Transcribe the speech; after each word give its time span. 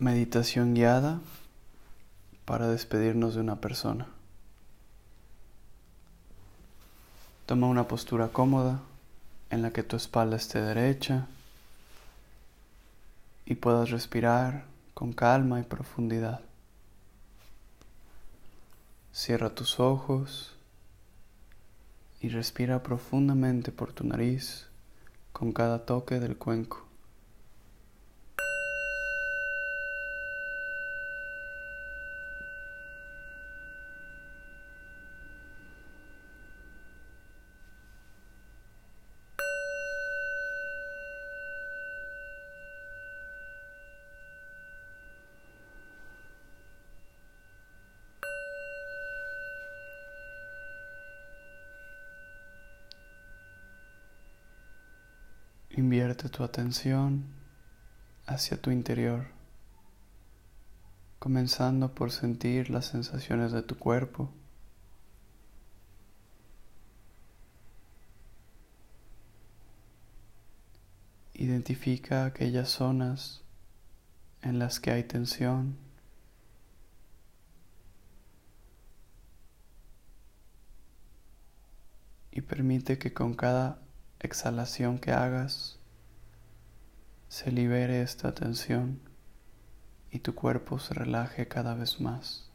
Meditación 0.00 0.72
guiada 0.72 1.20
para 2.46 2.68
despedirnos 2.68 3.34
de 3.34 3.42
una 3.42 3.60
persona. 3.60 4.06
Toma 7.44 7.66
una 7.66 7.86
postura 7.86 8.28
cómoda 8.28 8.80
en 9.50 9.60
la 9.60 9.74
que 9.74 9.82
tu 9.82 9.96
espalda 9.96 10.38
esté 10.38 10.62
derecha 10.62 11.26
y 13.44 13.56
puedas 13.56 13.90
respirar 13.90 14.64
con 14.94 15.12
calma 15.12 15.60
y 15.60 15.64
profundidad. 15.64 16.40
Cierra 19.12 19.50
tus 19.50 19.80
ojos 19.80 20.54
y 22.22 22.30
respira 22.30 22.82
profundamente 22.82 23.70
por 23.70 23.92
tu 23.92 24.04
nariz 24.04 24.66
con 25.34 25.52
cada 25.52 25.84
toque 25.84 26.20
del 26.20 26.38
cuenco. 26.38 26.89
Invierte 55.80 56.28
tu 56.28 56.44
atención 56.44 57.24
hacia 58.26 58.60
tu 58.60 58.70
interior, 58.70 59.28
comenzando 61.18 61.94
por 61.94 62.12
sentir 62.12 62.68
las 62.68 62.84
sensaciones 62.84 63.50
de 63.52 63.62
tu 63.62 63.78
cuerpo. 63.78 64.30
Identifica 71.32 72.26
aquellas 72.26 72.68
zonas 72.68 73.40
en 74.42 74.58
las 74.58 74.80
que 74.80 74.90
hay 74.90 75.04
tensión. 75.04 75.78
Y 82.32 82.42
permite 82.42 82.98
que 82.98 83.14
con 83.14 83.32
cada 83.32 83.80
exhalación 84.20 84.98
que 84.98 85.12
hagas 85.12 85.79
se 87.30 87.52
libere 87.52 88.02
esta 88.02 88.34
tensión 88.34 89.00
y 90.10 90.18
tu 90.18 90.34
cuerpo 90.34 90.80
se 90.80 90.94
relaje 90.94 91.46
cada 91.46 91.76
vez 91.76 92.00
más. 92.00 92.50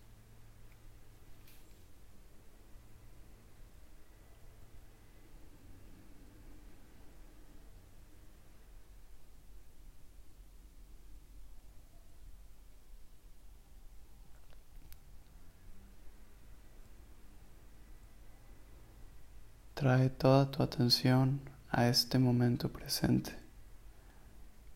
Trae 19.74 20.10
toda 20.10 20.52
tu 20.52 20.64
atención 20.64 21.40
a 21.70 21.88
este 21.88 22.20
momento 22.20 22.70
presente. 22.74 23.45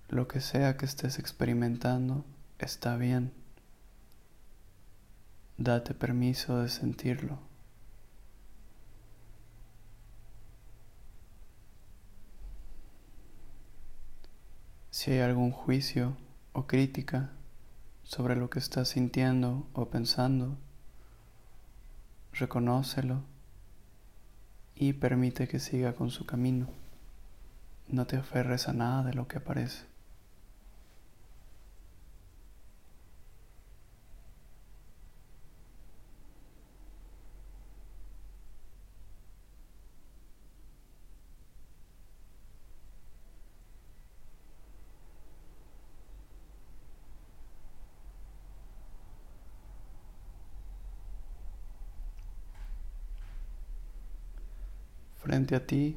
Lo 0.09 0.27
que 0.27 0.41
sea 0.41 0.75
que 0.75 0.85
estés 0.85 1.19
experimentando 1.19 2.25
está 2.57 2.97
bien. 2.97 3.31
Date 5.59 5.93
permiso 5.93 6.57
de 6.61 6.69
sentirlo. 6.69 7.37
Si 14.89 15.11
hay 15.11 15.19
algún 15.19 15.51
juicio 15.51 16.17
o 16.53 16.65
crítica 16.65 17.29
sobre 18.01 18.35
lo 18.35 18.49
que 18.49 18.57
estás 18.57 18.89
sintiendo 18.89 19.67
o 19.73 19.89
pensando, 19.91 20.57
reconócelo 22.33 23.21
y 24.73 24.93
permite 24.93 25.47
que 25.47 25.59
siga 25.59 25.93
con 25.93 26.09
su 26.09 26.25
camino. 26.25 26.67
No 27.87 28.07
te 28.07 28.17
aferres 28.17 28.67
a 28.67 28.73
nada 28.73 29.03
de 29.03 29.13
lo 29.13 29.27
que 29.27 29.37
aparece. 29.37 29.98
Frente 55.29 55.55
a 55.55 55.63
ti 55.63 55.95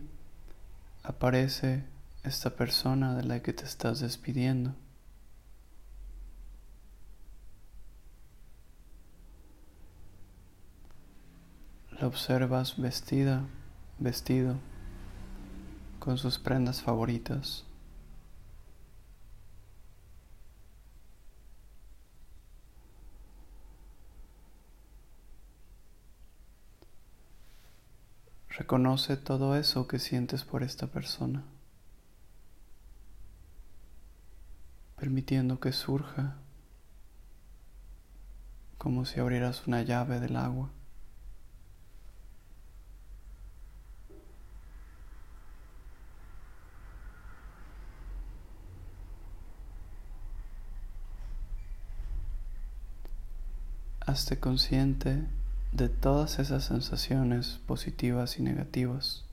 aparece 1.03 1.84
esta 2.22 2.50
persona 2.50 3.16
de 3.16 3.25
la 3.25 3.41
que 3.41 3.54
te 3.54 3.65
estás 3.65 4.00
despidiendo. 4.00 4.75
La 11.98 12.06
observas 12.06 12.76
vestida, 12.76 13.47
vestido, 13.98 14.56
con 15.98 16.19
sus 16.19 16.38
prendas 16.38 16.82
favoritas. 16.82 17.65
Reconoce 28.72 29.19
todo 29.19 29.55
eso 29.55 29.87
que 29.87 29.99
sientes 29.99 30.44
por 30.44 30.62
esta 30.62 30.87
persona, 30.87 31.44
permitiendo 34.97 35.60
que 35.60 35.72
surja 35.72 36.38
como 38.78 39.05
si 39.05 39.21
abrieras 39.21 39.66
una 39.66 39.83
llave 39.83 40.21
del 40.21 40.37
agua. 40.37 40.71
Hazte 54.00 54.41
consciente 54.41 55.27
de 55.72 55.88
todas 55.88 56.38
esas 56.38 56.65
sensaciones 56.65 57.60
positivas 57.66 58.38
y 58.38 58.43
negativas. 58.43 59.25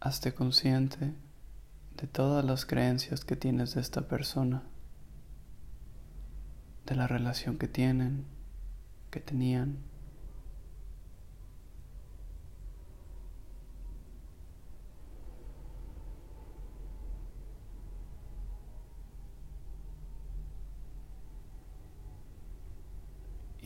Hazte 0.00 0.32
consciente 0.32 1.14
de 1.96 2.06
todas 2.06 2.44
las 2.44 2.64
creencias 2.64 3.24
que 3.24 3.36
tienes 3.36 3.74
de 3.74 3.80
esta 3.80 4.02
persona, 4.02 4.62
de 6.86 6.94
la 6.94 7.06
relación 7.06 7.58
que 7.58 7.68
tienen, 7.68 8.24
que 9.10 9.20
tenían. 9.20 9.78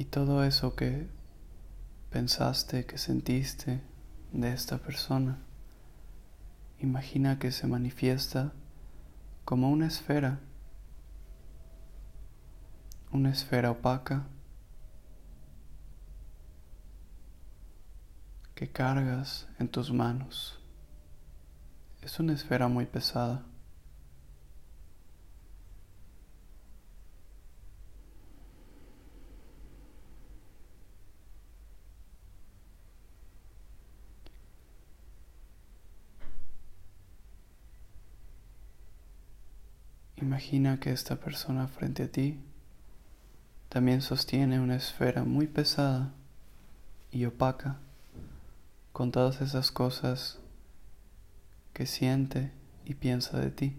Y 0.03 0.07
todo 0.07 0.43
eso 0.43 0.75
que 0.75 1.07
pensaste, 2.11 2.87
que 2.87 2.99
sentiste 2.99 3.85
de 4.33 4.53
esta 4.53 4.79
persona, 4.79 5.39
imagina 6.81 7.39
que 7.39 7.53
se 7.53 7.69
manifiesta 7.69 8.53
como 9.45 9.71
una 9.71 9.87
esfera, 9.87 10.41
una 13.13 13.31
esfera 13.31 13.71
opaca 13.71 14.27
que 18.57 18.73
cargas 18.73 19.47
en 19.61 19.69
tus 19.69 19.93
manos. 19.93 20.59
Es 22.01 22.19
una 22.19 22.33
esfera 22.33 22.67
muy 22.67 22.87
pesada. 22.87 23.45
Imagina 40.43 40.81
que 40.81 40.91
esta 40.91 41.15
persona 41.15 41.69
frente 41.69 42.03
a 42.03 42.09
ti 42.11 42.37
también 43.69 44.03
sostiene 44.03 44.59
una 44.59 44.75
esfera 44.75 45.23
muy 45.23 45.47
pesada 45.47 46.11
y 47.13 47.27
opaca 47.27 47.77
con 48.93 49.13
todas 49.13 49.41
esas 49.41 49.71
cosas 49.71 50.41
que 51.73 51.87
siente 51.87 52.51
y 52.85 52.95
piensa 52.95 53.39
de 53.39 53.53
ti. 53.53 53.77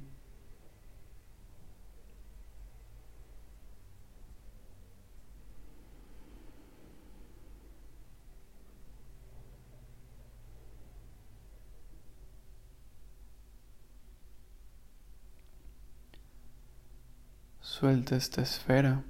Suelta 17.80 18.16
esta 18.16 18.44
esfera 18.44 19.02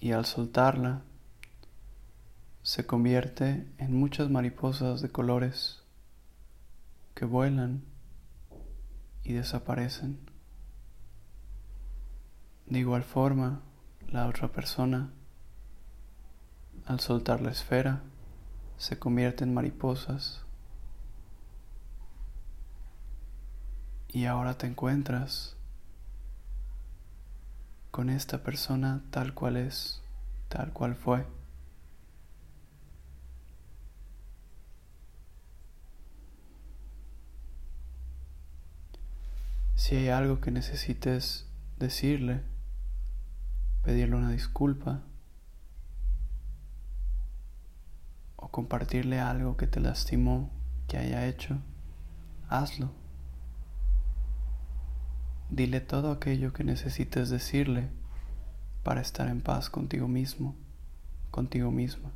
y 0.00 0.12
al 0.12 0.24
soltarla 0.24 1.02
se 2.62 2.86
convierte 2.86 3.70
en 3.76 3.94
muchas 3.94 4.30
mariposas 4.30 5.02
de 5.02 5.10
colores 5.10 5.82
que 7.14 7.26
vuelan 7.26 7.84
y 9.22 9.34
desaparecen. 9.34 10.18
De 12.64 12.78
igual 12.78 13.04
forma, 13.04 13.60
la 14.08 14.26
otra 14.26 14.48
persona, 14.48 15.12
al 16.86 17.00
soltar 17.00 17.42
la 17.42 17.50
esfera, 17.50 18.00
se 18.78 18.98
convierte 18.98 19.44
en 19.44 19.52
mariposas. 19.52 20.42
Y 24.08 24.24
ahora 24.24 24.56
te 24.56 24.66
encuentras 24.66 25.58
con 27.94 28.10
esta 28.10 28.42
persona 28.42 29.04
tal 29.12 29.34
cual 29.34 29.56
es, 29.56 30.02
tal 30.48 30.72
cual 30.72 30.96
fue. 30.96 31.24
Si 39.76 39.94
hay 39.94 40.08
algo 40.08 40.40
que 40.40 40.50
necesites 40.50 41.46
decirle, 41.78 42.42
pedirle 43.84 44.16
una 44.16 44.32
disculpa 44.32 45.04
o 48.34 48.48
compartirle 48.48 49.20
algo 49.20 49.56
que 49.56 49.68
te 49.68 49.78
lastimó 49.78 50.50
que 50.88 50.98
haya 50.98 51.28
hecho, 51.28 51.58
hazlo. 52.48 53.03
Dile 55.50 55.80
todo 55.80 56.10
aquello 56.10 56.52
que 56.52 56.64
necesites 56.64 57.30
decirle 57.30 57.88
para 58.82 59.00
estar 59.00 59.28
en 59.28 59.40
paz 59.40 59.70
contigo 59.70 60.08
mismo, 60.08 60.56
contigo 61.30 61.70
misma. 61.70 62.10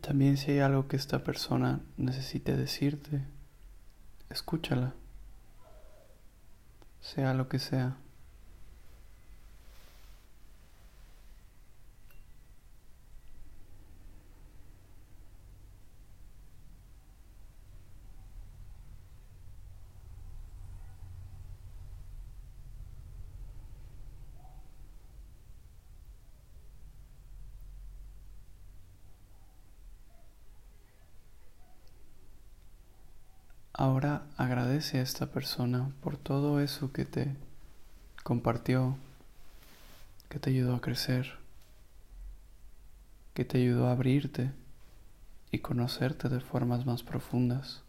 También 0.00 0.36
si 0.36 0.52
hay 0.52 0.58
algo 0.60 0.88
que 0.88 0.96
esta 0.96 1.24
persona 1.24 1.80
necesite 1.96 2.56
decirte, 2.56 3.24
escúchala, 4.28 4.94
sea 7.00 7.34
lo 7.34 7.48
que 7.48 7.58
sea. 7.58 7.96
Ahora 33.80 34.26
agradece 34.36 34.98
a 34.98 35.02
esta 35.02 35.24
persona 35.24 35.90
por 36.02 36.18
todo 36.18 36.60
eso 36.60 36.92
que 36.92 37.06
te 37.06 37.34
compartió, 38.22 38.98
que 40.28 40.38
te 40.38 40.50
ayudó 40.50 40.74
a 40.74 40.82
crecer, 40.82 41.38
que 43.32 43.46
te 43.46 43.56
ayudó 43.56 43.86
a 43.86 43.92
abrirte 43.92 44.50
y 45.50 45.60
conocerte 45.60 46.28
de 46.28 46.40
formas 46.40 46.84
más 46.84 47.02
profundas. 47.02 47.80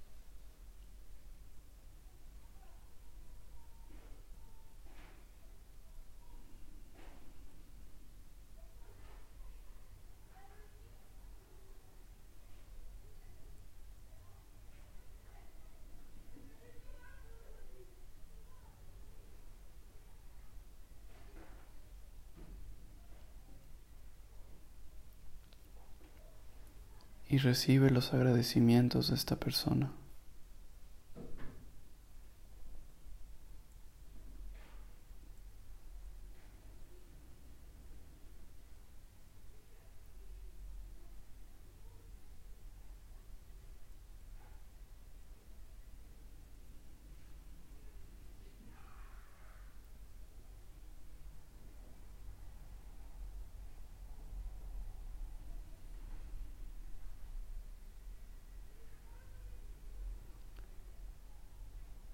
Y 27.31 27.37
recibe 27.37 27.89
los 27.89 28.13
agradecimientos 28.13 29.07
de 29.07 29.15
esta 29.15 29.37
persona. 29.37 29.93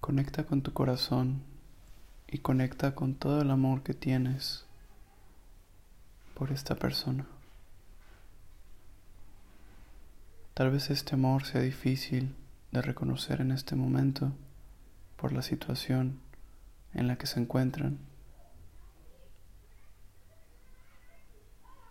Conecta 0.08 0.44
con 0.44 0.62
tu 0.62 0.72
corazón 0.72 1.42
y 2.28 2.38
conecta 2.38 2.94
con 2.94 3.14
todo 3.14 3.42
el 3.42 3.50
amor 3.50 3.82
que 3.82 3.92
tienes 3.92 4.64
por 6.32 6.50
esta 6.50 6.76
persona. 6.76 7.26
Tal 10.54 10.70
vez 10.70 10.88
este 10.88 11.14
amor 11.14 11.44
sea 11.44 11.60
difícil 11.60 12.34
de 12.72 12.80
reconocer 12.80 13.42
en 13.42 13.50
este 13.50 13.76
momento 13.76 14.32
por 15.18 15.32
la 15.32 15.42
situación 15.42 16.18
en 16.94 17.06
la 17.06 17.18
que 17.18 17.26
se 17.26 17.40
encuentran, 17.40 17.98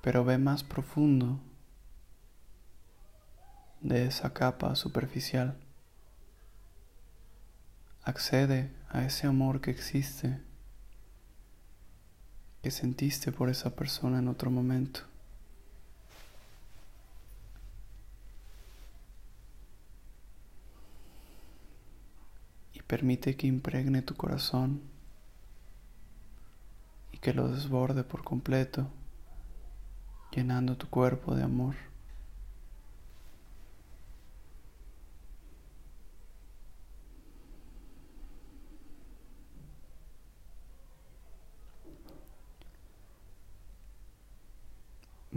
pero 0.02 0.26
ve 0.26 0.40
más 0.40 0.64
profundo 0.64 1.40
de 3.82 4.08
esa 4.08 4.34
capa 4.34 4.76
superficial 4.76 5.56
accede 8.08 8.72
a 8.90 9.04
ese 9.04 9.28
amor 9.28 9.60
que 9.60 9.70
existe, 9.70 10.40
que 12.64 12.72
sentiste 12.72 13.34
por 13.34 13.50
esa 13.50 13.76
persona 13.76 14.20
en 14.20 14.30
otro 14.30 14.50
momento. 14.50 15.02
Y 22.74 22.82
permite 22.82 23.36
que 23.36 23.46
impregne 23.46 24.02
tu 24.02 24.16
corazón 24.16 24.82
y 27.12 27.18
que 27.18 27.34
lo 27.34 27.50
desborde 27.50 28.06
por 28.06 28.24
completo, 28.24 28.88
llenando 30.32 30.78
tu 30.78 30.90
cuerpo 30.90 31.36
de 31.36 31.44
amor. 31.44 31.76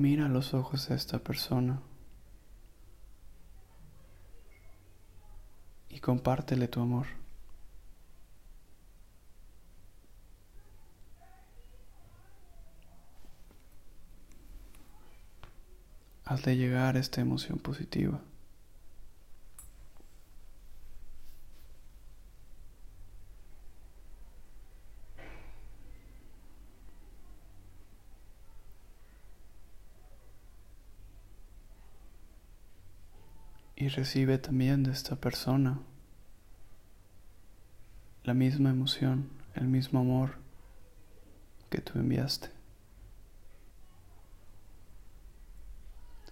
Mira 0.00 0.28
los 0.28 0.54
ojos 0.54 0.88
de 0.88 0.94
esta 0.94 1.18
persona 1.18 1.82
y 5.90 6.00
compártele 6.00 6.68
tu 6.68 6.80
amor. 6.80 7.04
Hazle 16.24 16.56
llegar 16.56 16.96
esta 16.96 17.20
emoción 17.20 17.58
positiva. 17.58 18.22
Y 33.80 33.88
recibe 33.88 34.36
también 34.36 34.82
de 34.82 34.92
esta 34.92 35.16
persona 35.16 35.78
la 38.24 38.34
misma 38.34 38.68
emoción, 38.68 39.30
el 39.54 39.68
mismo 39.68 40.00
amor 40.00 40.34
que 41.70 41.80
tú 41.80 41.98
enviaste. 41.98 42.50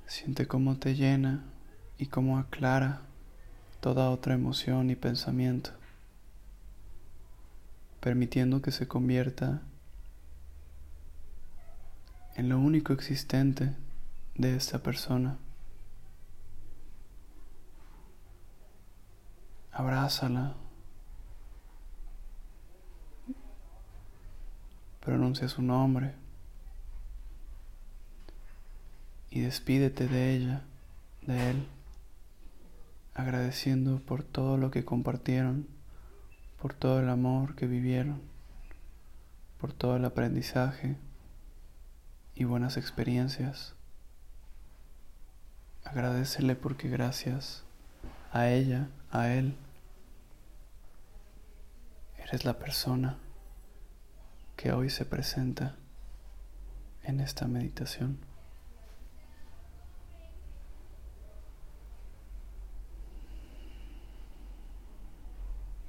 Siente 0.07 0.47
cómo 0.47 0.77
te 0.77 0.95
llena 0.95 1.43
y 1.97 2.09
cómo 2.09 2.37
aclara 2.37 3.01
toda 3.81 4.11
otra 4.11 4.35
emoción 4.35 4.91
y 4.91 4.97
pensamiento, 4.97 5.71
permitiendo 8.01 8.61
que 8.61 8.73
se 8.73 8.87
convierta 8.87 9.63
en 12.37 12.51
lo 12.51 12.59
único 12.59 12.93
existente 12.93 13.75
de 14.35 14.55
esta 14.55 14.81
persona. 14.83 15.39
Abrázala, 19.79 20.55
pronuncia 24.99 25.49
su 25.49 25.63
nombre 25.63 26.17
y 29.31 29.39
despídete 29.39 30.09
de 30.09 30.35
ella, 30.35 30.63
de 31.23 31.51
él, 31.51 31.69
agradeciendo 33.15 34.01
por 34.01 34.25
todo 34.25 34.57
lo 34.57 34.73
que 34.73 34.85
compartieron, 34.85 35.69
por 36.61 36.75
todo 36.75 36.99
el 36.99 37.09
amor 37.09 37.55
que 37.55 37.69
vivieron, 37.69 38.21
por 39.61 39.73
todo 39.73 39.95
el 39.95 40.05
aprendizaje 40.05 40.97
y 42.35 42.43
buenas 42.43 42.77
experiencias. 42.77 43.77
Agradecele 45.85 46.57
porque 46.57 46.89
gracias 46.89 47.63
a 48.33 48.49
ella, 48.49 48.89
a 49.13 49.29
él, 49.29 49.57
Eres 52.29 52.45
la 52.45 52.59
persona 52.59 53.17
que 54.55 54.73
hoy 54.73 54.91
se 54.91 55.07
presenta 55.07 55.77
en 57.03 57.21
esta 57.21 57.47
meditación. 57.47 58.19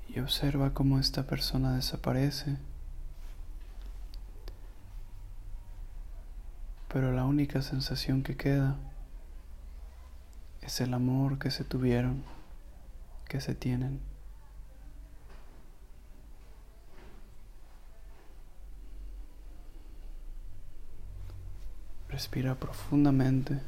Y 0.07 0.21
observa 0.21 0.73
cómo 0.73 0.97
esta 0.97 1.23
persona 1.23 1.75
desaparece. 1.75 2.55
Pero 6.87 7.11
la 7.11 7.25
única 7.25 7.61
sensación 7.61 8.23
que 8.23 8.37
queda 8.37 8.77
es 10.61 10.79
el 10.79 10.93
amor 10.93 11.37
que 11.37 11.51
se 11.51 11.65
tuvieron, 11.65 12.23
que 13.27 13.41
se 13.41 13.55
tienen. 13.55 14.08
Respira 22.19 22.53
profundamente. 22.53 23.61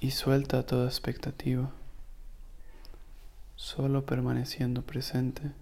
Y 0.00 0.10
suelta 0.10 0.66
toda 0.66 0.86
expectativa, 0.86 1.70
solo 3.56 4.04
permaneciendo 4.04 4.82
presente 4.82 5.52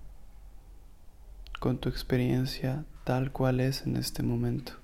con 1.61 1.79
tu 1.79 1.88
experiencia 1.88 2.85
tal 3.05 3.31
cual 3.31 3.61
es 3.61 3.87
en 3.87 3.97
este 3.97 4.25
momento. 4.25 4.82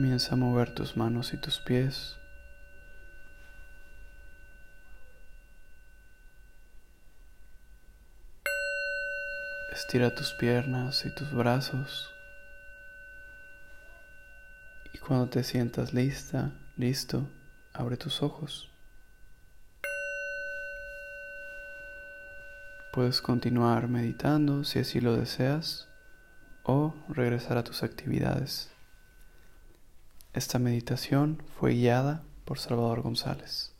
Comienza 0.00 0.32
a 0.32 0.36
mover 0.36 0.74
tus 0.74 0.96
manos 0.96 1.34
y 1.34 1.36
tus 1.36 1.58
pies. 1.60 2.16
Estira 9.74 10.14
tus 10.14 10.32
piernas 10.32 11.04
y 11.04 11.14
tus 11.14 11.30
brazos. 11.34 12.10
Y 14.94 14.98
cuando 15.00 15.28
te 15.28 15.44
sientas 15.44 15.92
lista, 15.92 16.50
listo, 16.78 17.28
abre 17.74 17.98
tus 17.98 18.22
ojos. 18.22 18.70
Puedes 22.94 23.20
continuar 23.20 23.88
meditando 23.88 24.64
si 24.64 24.78
así 24.78 25.02
lo 25.02 25.14
deseas 25.14 25.88
o 26.62 26.94
regresar 27.10 27.58
a 27.58 27.64
tus 27.64 27.82
actividades. 27.82 28.70
Esta 30.32 30.60
meditación 30.60 31.42
fue 31.58 31.72
guiada 31.72 32.22
por 32.44 32.60
Salvador 32.60 33.02
González. 33.02 33.74